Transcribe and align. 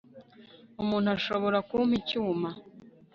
Umuntu 0.81 1.07
ashobora 1.17 1.57
kumpa 1.69 1.93
icyuma 1.99 2.49